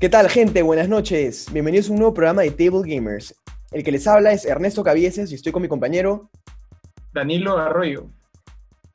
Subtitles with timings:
[0.00, 0.62] ¿Qué tal, gente?
[0.62, 1.52] Buenas noches.
[1.52, 3.34] Bienvenidos a un nuevo programa de Table Gamers.
[3.70, 6.30] El que les habla es Ernesto Cabieses y estoy con mi compañero
[7.12, 8.06] Danilo Arroyo.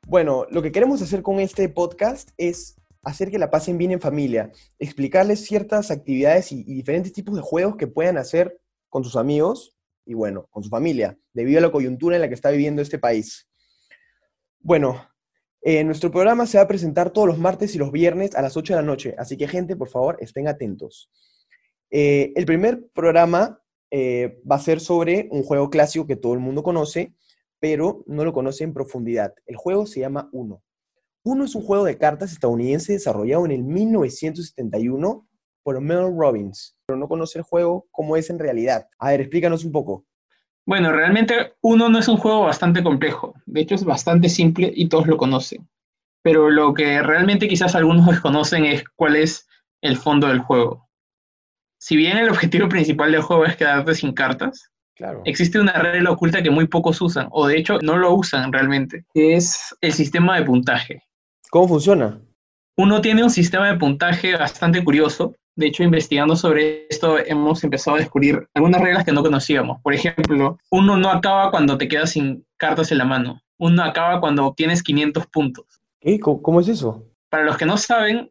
[0.04, 2.74] Bueno, lo que queremos hacer con este podcast es
[3.04, 4.50] hacer que la pasen bien en familia,
[4.80, 9.76] explicarles ciertas actividades y, y diferentes tipos de juegos que puedan hacer con sus amigos
[10.04, 12.98] y, bueno, con su familia, debido a la coyuntura en la que está viviendo este
[12.98, 13.48] país.
[14.58, 15.08] Bueno,
[15.68, 18.56] eh, nuestro programa se va a presentar todos los martes y los viernes a las
[18.56, 21.10] 8 de la noche, así que gente, por favor, estén atentos.
[21.90, 26.38] Eh, el primer programa eh, va a ser sobre un juego clásico que todo el
[26.38, 27.16] mundo conoce,
[27.58, 29.34] pero no lo conoce en profundidad.
[29.44, 30.62] El juego se llama Uno.
[31.24, 35.26] Uno es un juego de cartas estadounidense desarrollado en el 1971
[35.64, 38.86] por Mel Robbins, pero no conoce el juego como es en realidad.
[39.00, 40.06] A ver, explícanos un poco.
[40.66, 43.34] Bueno, realmente uno no es un juego bastante complejo.
[43.46, 45.68] De hecho, es bastante simple y todos lo conocen.
[46.22, 49.48] Pero lo que realmente quizás algunos desconocen es cuál es
[49.80, 50.88] el fondo del juego.
[51.78, 55.20] Si bien el objetivo principal del juego es quedarte sin cartas, Claro.
[55.26, 59.04] existe una regla oculta que muy pocos usan, o de hecho no lo usan realmente,
[59.12, 61.02] que es el sistema de puntaje.
[61.50, 62.18] ¿Cómo funciona?
[62.78, 65.34] Uno tiene un sistema de puntaje bastante curioso.
[65.56, 69.80] De hecho, investigando sobre esto, hemos empezado a descubrir algunas reglas que no conocíamos.
[69.80, 73.40] Por ejemplo, uno no acaba cuando te quedas sin cartas en la mano.
[73.58, 75.64] Uno acaba cuando obtienes 500 puntos.
[75.98, 76.20] ¿Qué?
[76.20, 77.06] ¿Cómo, es eso?
[77.30, 78.30] Para los que no saben,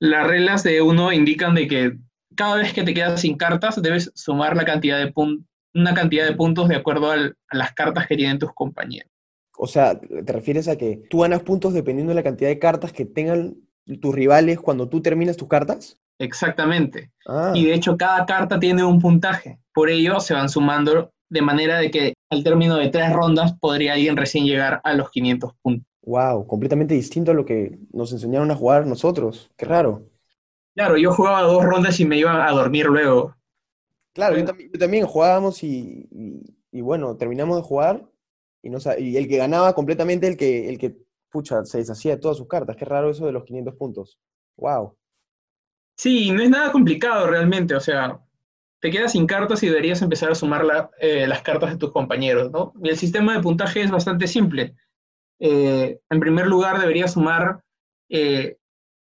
[0.00, 1.92] las reglas de uno indican de que
[2.34, 6.26] cada vez que te quedas sin cartas, debes sumar la cantidad de pun- una cantidad
[6.26, 9.10] de puntos de acuerdo al- a las cartas que tienen tus compañeros.
[9.58, 12.92] O sea, ¿te refieres a que tú ganas puntos dependiendo de la cantidad de cartas
[12.94, 13.56] que tengan
[14.00, 15.98] tus rivales cuando tú terminas tus cartas?
[16.22, 17.10] Exactamente.
[17.26, 19.58] Ah, Y de hecho cada carta tiene un puntaje.
[19.74, 23.94] Por ello se van sumando de manera de que al término de tres rondas podría
[23.94, 25.86] alguien recién llegar a los 500 puntos.
[26.02, 29.50] wow, completamente distinto a lo que nos enseñaron a jugar nosotros.
[29.56, 30.08] Qué raro.
[30.74, 33.34] Claro, yo jugaba dos rondas y me iba a dormir luego.
[34.12, 38.08] Claro, yo, también, yo también jugábamos y, y- y bueno, terminamos de jugar
[38.62, 40.96] y, no, y el que ganaba completamente, el que, el que,
[41.30, 42.76] pucha, se deshacía de todas sus cartas.
[42.76, 44.18] Qué raro eso de los 500 puntos.
[44.56, 44.96] Wow.
[45.96, 48.18] Sí, no es nada complicado realmente, o sea,
[48.80, 51.92] te quedas sin cartas y deberías empezar a sumar la- eh, las cartas de tus
[51.92, 52.72] compañeros, ¿no?
[52.82, 54.74] Y el sistema de puntaje es bastante simple.
[55.38, 57.62] Eh, en primer lugar, deberías sumar
[58.08, 58.56] eh,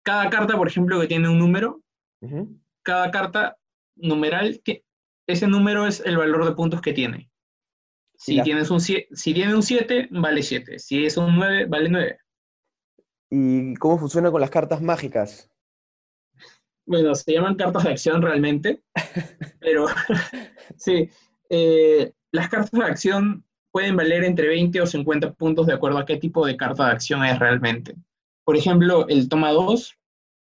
[0.03, 1.81] cada carta, por ejemplo, que tiene un número,
[2.83, 3.57] cada carta
[3.95, 4.83] numeral, que
[5.27, 7.29] ese número es el valor de puntos que tiene.
[8.17, 10.79] Si, tienes un, si tiene un 7, vale 7.
[10.79, 12.19] Si es un 9, vale 9.
[13.29, 15.51] ¿Y cómo funciona con las cartas mágicas?
[16.87, 18.81] Bueno, se llaman cartas de acción realmente,
[19.59, 19.87] pero
[20.77, 21.09] sí,
[21.49, 26.05] eh, las cartas de acción pueden valer entre 20 o 50 puntos de acuerdo a
[26.05, 27.93] qué tipo de carta de acción es realmente.
[28.45, 29.97] Por ejemplo, el toma 2,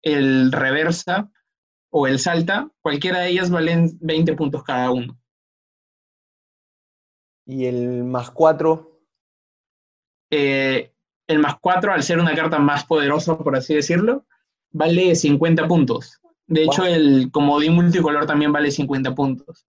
[0.03, 1.29] el reversa
[1.89, 5.19] o el salta, cualquiera de ellas valen 20 puntos cada uno.
[7.45, 8.87] Y el más 4,
[10.31, 10.93] Eh,
[11.27, 14.25] el más 4, al ser una carta más poderosa, por así decirlo,
[14.71, 16.19] vale 50 puntos.
[16.47, 16.91] De hecho, Wow.
[16.93, 19.65] el comodín multicolor también vale 50 puntos.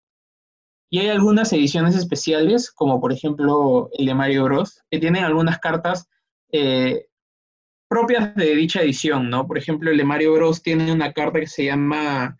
[0.90, 5.58] Y hay algunas ediciones especiales, como por ejemplo el de Mario Bros., que tienen algunas
[5.58, 6.08] cartas
[6.52, 7.06] eh,
[7.88, 9.46] propias de dicha edición, ¿no?
[9.46, 10.62] Por ejemplo, el de Mario Bros.
[10.62, 12.36] tiene una carta que se llama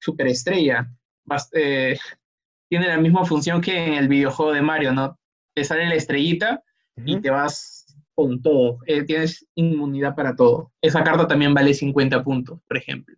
[0.00, 0.90] Superestrella.
[1.24, 1.96] Bas- eh,
[2.68, 5.18] tiene la misma función que en el videojuego de Mario, ¿no?
[5.54, 6.62] Te sale la estrellita
[7.04, 7.83] y te vas
[8.14, 8.78] con todo.
[8.86, 10.72] Eh, tienes inmunidad para todo.
[10.80, 13.16] Esa carta también vale 50 puntos, por ejemplo.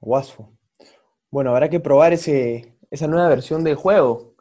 [0.00, 0.52] Guasfo.
[1.30, 4.34] Bueno, habrá que probar ese, esa nueva versión del juego.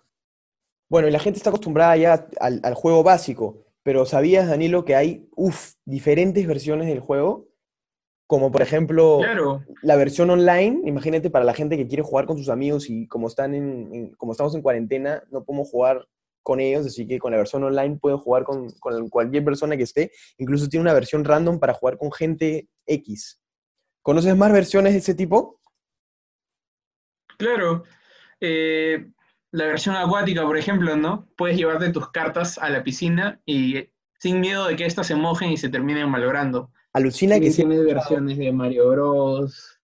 [0.89, 4.95] Bueno, y la gente está acostumbrada ya al, al juego básico, pero ¿sabías, Danilo, que
[4.95, 7.47] hay, uf, diferentes versiones del juego?
[8.25, 12.37] Como por ejemplo, Claro, la versión online, imagínate para la gente que quiere jugar con
[12.37, 16.05] sus amigos y como están en, en- como estamos en cuarentena, no podemos jugar
[16.47, 19.83] con ellos, así que con la versión online pueden jugar con, con cualquier persona que
[19.83, 20.11] esté.
[20.37, 23.41] Incluso tiene una versión random para jugar con gente X.
[24.01, 25.59] ¿Conoces más versiones de ese tipo?
[27.37, 27.83] claro.
[28.39, 29.09] Eh,
[29.51, 31.27] la versión acuática, por ejemplo, ¿no?
[31.35, 33.89] Puedes llevarte tus cartas a la piscina y
[34.19, 36.71] sin miedo de que éstas se mojen y se terminen malogrando.
[36.93, 37.57] Alucina que sí.
[37.57, 39.79] tienes versiones de Mario Bros.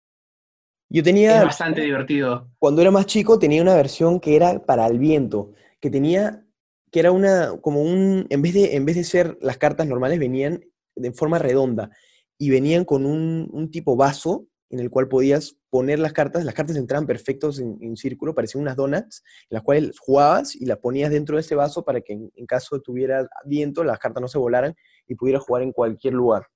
[0.90, 2.48] Yo Es tenía, bastante divertido.
[2.58, 6.44] cuando era más chico, tenía una versión que era para el viento, que tenía,
[6.90, 10.18] que era una, como un, en vez de, en vez de ser las cartas normales,
[10.18, 10.64] venían
[10.94, 11.90] de forma redonda
[12.38, 16.54] y venían con un, un tipo vaso en el cual podías poner las cartas, las
[16.54, 20.78] cartas entraban perfectos en, en círculo, parecían unas donuts, en las cuales jugabas y las
[20.78, 24.38] ponías dentro de ese vaso para que en, caso tuviera viento, las cartas no se
[24.38, 24.74] volaran
[25.06, 26.46] y pudieras jugar en cualquier lugar.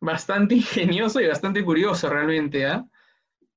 [0.00, 2.86] Bastante ingenioso y bastante curioso realmente, ¿ah?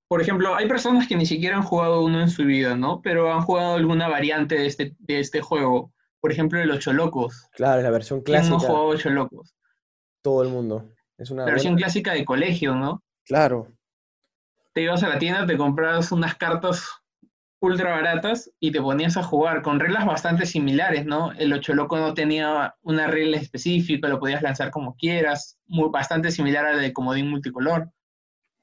[0.10, 3.02] Por ejemplo, hay personas que ni siquiera han jugado uno en su vida, ¿no?
[3.02, 5.94] Pero han jugado alguna variante de este, de este juego.
[6.20, 7.48] Por ejemplo, el Ocho Locos.
[7.54, 8.50] Claro, la versión ¿Quién clásica.
[8.58, 9.56] no ha jugado Ocho Locos?
[10.22, 10.90] Todo el mundo.
[11.18, 13.02] Es una La versión buena- clásica de colegio, ¿no?
[13.26, 13.68] Claro,
[14.74, 16.88] Te ibas a la tienda, te comprabas unas cartas
[17.62, 21.32] ultra baratas y te ponías a jugar con reglas bastante similares, ¿no?
[21.34, 26.32] El Ocho Loco no tenía una regla específica, lo podías lanzar como quieras, muy, bastante
[26.32, 27.92] similar al de comodín multicolor.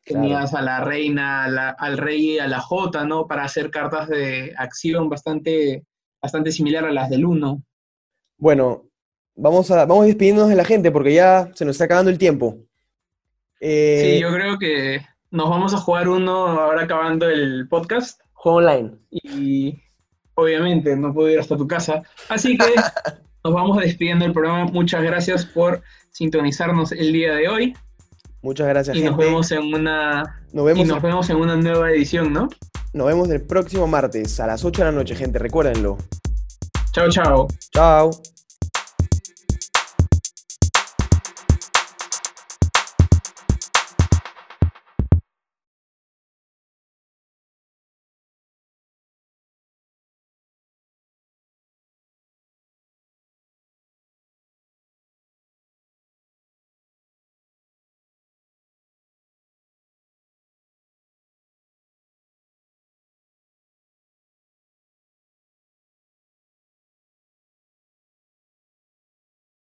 [0.07, 0.23] Claro.
[0.23, 3.27] Tenías a la reina, a la- al rey y a la Jota, ¿no?
[3.27, 5.85] Para hacer cartas de acción bastante,
[6.23, 7.63] bastante similar a las del Uno.
[8.39, 8.85] Bueno,
[9.35, 12.57] vamos a vamos despidiéndonos de la gente porque ya se nos está acabando el tiempo.
[13.61, 15.01] Eh, Sí, yo creo que
[15.33, 18.21] nos vamos a jugar uno ahora acabando el podcast.
[18.33, 18.93] Juego online.
[19.11, 19.75] y
[20.35, 22.03] obviamente no puedo ir hasta tu casa.
[22.29, 22.65] Así que
[23.45, 24.67] nos vamos despidiendo del programa.
[24.67, 27.75] Muchas gracias por sintonizarnos el día de hoy
[28.47, 29.25] Muchas gracias, y nos gente.
[29.25, 30.23] vemos en una
[30.53, 32.49] Nos y nos vemos en una nueva edición, ¿no?
[32.93, 35.41] nos vemos el próximo martes a las 8 de la noche, gente.
[35.41, 35.99] Recuérdenlo.
[36.93, 37.49] Chao, chao.
[37.73, 38.11] Chao.